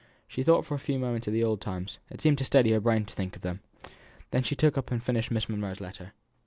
She 0.27 0.41
thought 0.41 0.65
for 0.65 0.73
a 0.73 0.79
few 0.79 0.97
moments 0.97 1.27
of 1.27 1.33
the 1.33 1.43
old 1.43 1.61
times; 1.61 1.99
it 2.09 2.21
seemed 2.21 2.39
to 2.39 2.43
steady 2.43 2.71
her 2.71 2.79
brain 2.79 3.05
to 3.05 3.13
think 3.13 3.35
of 3.35 3.43
them. 3.43 3.59
Then 4.31 4.41
she 4.41 4.55
took 4.55 4.75
up 4.75 4.89
and 4.89 5.03
finished 5.03 5.29
Miss 5.29 5.47
Monro's 5.47 5.79
letter. 5.79 6.13